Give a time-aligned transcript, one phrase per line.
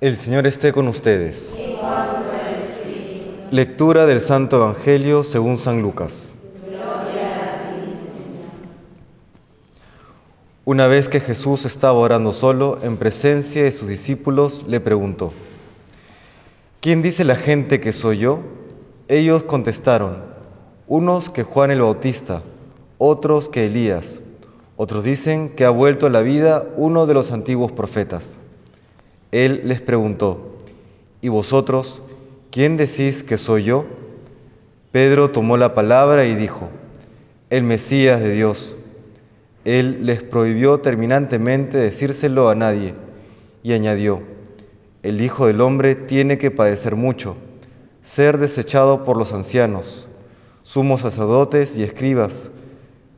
[0.00, 1.58] El Señor esté con ustedes.
[3.50, 6.36] Lectura del Santo Evangelio según San Lucas.
[10.64, 15.32] Una vez que Jesús estaba orando solo, en presencia de sus discípulos, le preguntó,
[16.80, 18.38] ¿quién dice la gente que soy yo?
[19.08, 20.18] Ellos contestaron,
[20.86, 22.44] unos que Juan el Bautista,
[22.98, 24.20] otros que Elías,
[24.76, 28.38] otros dicen que ha vuelto a la vida uno de los antiguos profetas.
[29.32, 30.56] Él les preguntó,
[31.20, 32.02] ¿y vosotros
[32.50, 33.84] quién decís que soy yo?
[34.90, 36.70] Pedro tomó la palabra y dijo,
[37.50, 38.74] el Mesías de Dios.
[39.64, 42.94] Él les prohibió terminantemente decírselo a nadie
[43.62, 44.22] y añadió,
[45.02, 47.36] el Hijo del Hombre tiene que padecer mucho,
[48.02, 50.08] ser desechado por los ancianos,
[50.62, 52.50] sumos sacerdotes y escribas,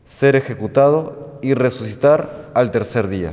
[0.05, 3.33] ser ejecutado y resucitar al tercer día.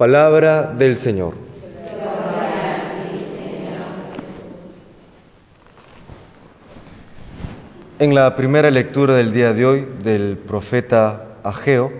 [0.00, 1.34] Palabra del Señor.
[7.98, 11.92] En la primera lectura del día de hoy del profeta Ageo,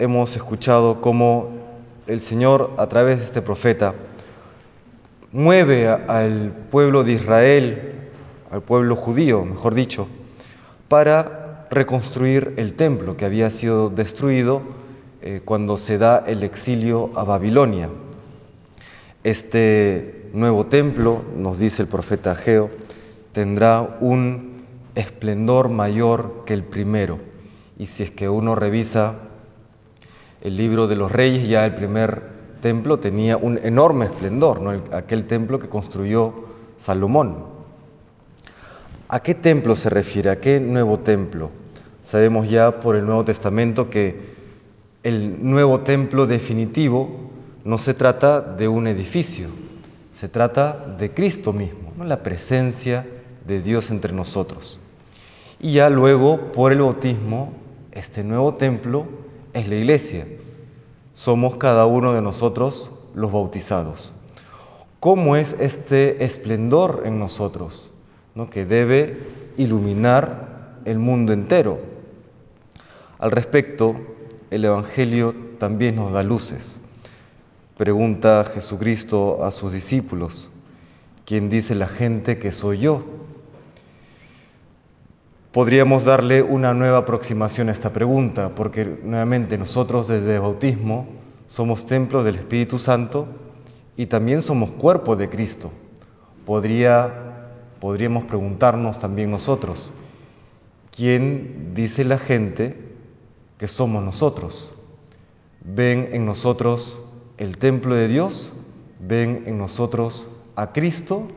[0.00, 1.50] hemos escuchado cómo
[2.08, 3.94] el Señor, a través de este profeta,
[5.30, 7.92] mueve al pueblo de Israel,
[8.50, 10.08] al pueblo judío, mejor dicho,
[10.88, 14.80] para reconstruir el templo que había sido destruido
[15.22, 17.90] eh, cuando se da el exilio a Babilonia.
[19.22, 22.70] Este nuevo templo, nos dice el profeta Ageo,
[23.32, 27.18] tendrá un esplendor mayor que el primero.
[27.78, 29.16] Y si es que uno revisa
[30.40, 32.22] el libro de los reyes, ya el primer
[32.62, 36.46] templo tenía un enorme esplendor, aquel templo que construyó
[36.78, 37.44] Salomón.
[39.08, 40.30] ¿A qué templo se refiere?
[40.30, 41.50] ¿A qué nuevo templo?
[42.02, 44.29] Sabemos ya por el Nuevo Testamento que
[45.02, 47.30] el nuevo templo definitivo
[47.64, 49.48] no se trata de un edificio,
[50.12, 52.04] se trata de Cristo mismo, ¿no?
[52.04, 53.06] la presencia
[53.46, 54.78] de Dios entre nosotros.
[55.58, 57.52] Y ya luego, por el bautismo,
[57.92, 59.06] este nuevo templo
[59.52, 60.26] es la iglesia.
[61.14, 64.12] Somos cada uno de nosotros los bautizados.
[65.00, 67.90] ¿Cómo es este esplendor en nosotros?
[68.34, 68.48] ¿no?
[68.48, 69.18] Que debe
[69.56, 71.78] iluminar el mundo entero.
[73.18, 73.96] Al respecto,
[74.50, 76.80] el Evangelio también nos da luces.
[77.76, 80.50] Pregunta Jesucristo a sus discípulos,
[81.24, 83.04] ¿quién dice la gente que soy yo?
[85.52, 91.08] podríamos darle una nueva aproximación a esta pregunta, porque nuevamente nosotros desde el bautismo
[91.48, 93.26] somos templo del Espíritu Santo
[93.96, 95.72] y también somos cuerpo de Cristo.
[96.46, 97.48] Podría,
[97.80, 99.92] podríamos preguntarnos también nosotros,
[100.94, 102.89] ¿quién dice la gente
[103.60, 104.72] que somos nosotros?
[105.62, 107.02] ¿Ven en nosotros
[107.36, 108.54] el templo de Dios?
[109.00, 111.28] ¿Ven en nosotros a Cristo?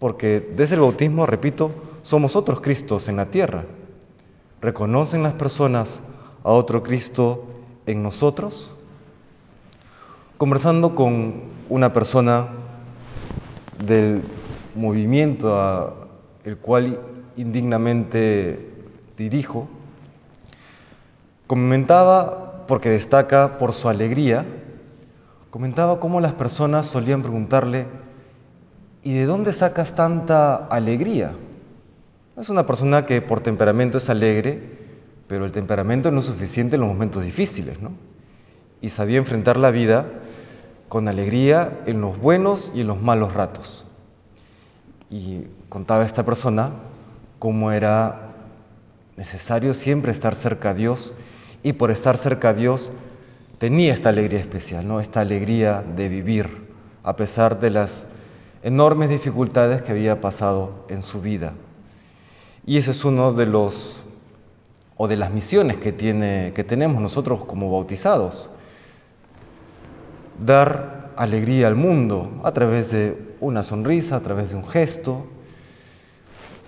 [0.00, 1.70] Porque desde el bautismo, repito,
[2.02, 3.64] somos otros Cristos en la tierra.
[4.60, 6.00] ¿Reconocen las personas
[6.42, 7.44] a otro Cristo
[7.86, 8.74] en nosotros?
[10.38, 12.48] Conversando con una persona
[13.86, 14.20] del
[14.74, 15.92] movimiento al
[16.42, 16.98] el cual
[17.36, 18.68] indignamente
[19.16, 19.68] dirijo,
[21.52, 24.46] comentaba, porque destaca por su alegría,
[25.50, 27.88] comentaba cómo las personas solían preguntarle,
[29.02, 31.34] ¿y de dónde sacas tanta alegría?
[32.38, 34.62] Es una persona que por temperamento es alegre,
[35.28, 37.90] pero el temperamento no es suficiente en los momentos difíciles, ¿no?
[38.80, 40.06] Y sabía enfrentar la vida
[40.88, 43.84] con alegría en los buenos y en los malos ratos.
[45.10, 46.70] Y contaba esta persona
[47.38, 48.30] cómo era
[49.18, 51.12] necesario siempre estar cerca a Dios
[51.62, 52.92] y por estar cerca a Dios
[53.58, 55.00] tenía esta alegría especial, ¿no?
[55.00, 56.68] Esta alegría de vivir
[57.04, 58.06] a pesar de las
[58.62, 61.52] enormes dificultades que había pasado en su vida.
[62.66, 64.04] Y ese es uno de los
[64.96, 68.50] o de las misiones que, tiene, que tenemos nosotros como bautizados.
[70.38, 75.26] Dar alegría al mundo a través de una sonrisa, a través de un gesto.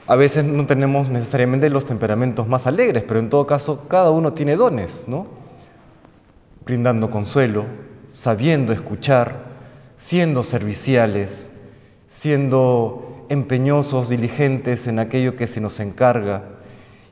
[0.06, 4.34] A veces no tenemos necesariamente los temperamentos más alegres, pero en todo caso cada uno
[4.34, 5.26] tiene dones, ¿no?
[6.66, 7.64] Brindando consuelo,
[8.12, 9.44] sabiendo escuchar,
[9.96, 11.50] siendo serviciales,
[12.06, 16.42] siendo empeñosos, diligentes en aquello que se nos encarga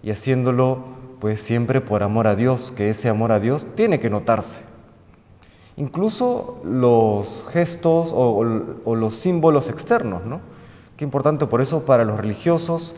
[0.02, 0.84] y haciéndolo
[1.18, 4.60] pues siempre por amor a Dios, que ese amor a Dios tiene que notarse.
[5.76, 10.40] Incluso los gestos o, los símbolos externos, ¿no?
[11.02, 12.94] Qué importante por eso para los religiosos,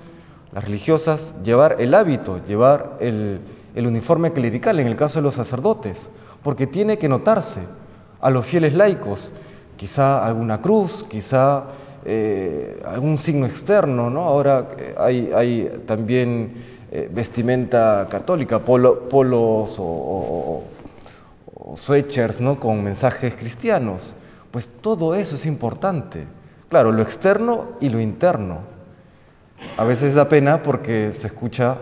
[0.52, 3.40] las religiosas, llevar el hábito, llevar el,
[3.74, 6.10] uniforme clerical en el caso de los sacerdotes,
[6.42, 7.60] porque tiene que notarse
[8.20, 9.32] a los fieles laicos,
[9.78, 11.64] quizá alguna cruz, quizá
[12.04, 14.20] eh, algún signo externo, ¿no?
[14.26, 16.62] Ahora eh, hay, hay también
[16.92, 20.62] eh, vestimenta católica, polos o,
[21.54, 22.60] o, sweatshirts, ¿no?
[22.60, 24.14] Con mensajes cristianos.
[24.50, 26.26] Pues todo eso es importante.
[26.74, 28.58] Claro, lo externo y lo interno.
[29.76, 31.78] A veces da pena porque se escucha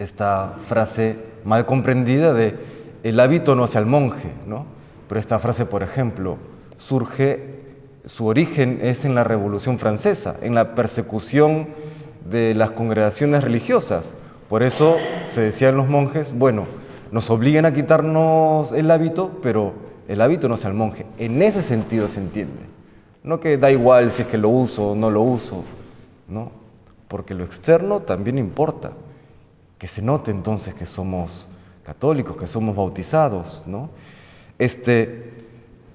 [0.00, 2.56] esta frase mal comprendida de
[3.04, 4.66] el hábito no hace al monje, ¿no?
[5.08, 6.38] Pero esta frase, por ejemplo,
[6.76, 7.60] surge
[8.04, 11.68] su origen es en la Revolución Francesa, en la persecución
[12.28, 14.14] de las congregaciones religiosas.
[14.48, 16.66] Por eso se decían los monjes, bueno,
[17.12, 19.72] nos obligan a quitarnos el hábito, pero
[20.08, 21.06] el hábito no es al monje.
[21.16, 22.69] En ese sentido se entiende.
[23.22, 25.64] No que da igual si es que lo uso o no lo uso,
[26.28, 26.52] ¿no?
[27.08, 28.92] Porque lo externo también importa.
[29.78, 31.46] Que se note entonces que somos
[31.84, 33.90] católicos, que somos bautizados, ¿no?
[34.58, 35.32] Este,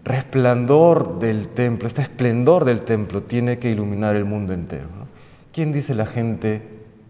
[0.04, 4.88] resplandor del templo, este esplendor del templo tiene que iluminar el mundo entero.
[5.52, 6.62] ¿Quién dice la gente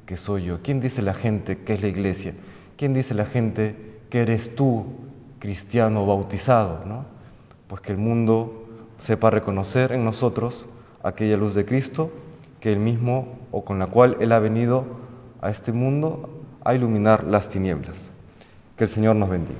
[0.05, 0.59] que soy yo?
[0.63, 2.33] ¿Quién dice la gente que es la iglesia?
[2.77, 3.75] ¿Quién dice la gente
[4.09, 4.85] que eres tú,
[5.39, 6.85] cristiano bautizado?
[6.85, 7.05] ¿no?
[7.67, 8.64] Pues que el mundo
[8.99, 10.65] sepa reconocer en nosotros
[11.03, 12.11] aquella luz de Cristo
[12.59, 14.85] que él mismo o con la cual él ha venido
[15.41, 16.29] a este mundo
[16.63, 18.11] a iluminar las tinieblas.
[18.77, 19.59] Que el Señor nos bendiga.